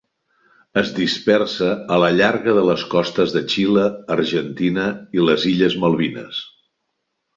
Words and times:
Es 0.81 0.93
dispersa 0.99 1.67
a 1.97 1.99
la 2.03 2.09
llarga 2.15 2.55
de 2.59 2.63
les 2.69 2.85
costes 2.95 3.35
de 3.35 3.43
Xile, 3.53 3.83
Argentina 4.19 4.87
i 5.19 5.27
les 5.29 5.47
illes 5.53 5.77
Malvines. 5.85 6.41